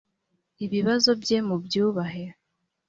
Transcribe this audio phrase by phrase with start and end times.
[0.65, 2.25] ibibazo bye mubyubahe.